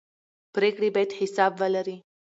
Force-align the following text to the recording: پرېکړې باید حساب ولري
پرېکړې 0.53 0.89
باید 0.95 1.11
حساب 1.19 1.51
ولري 1.61 1.97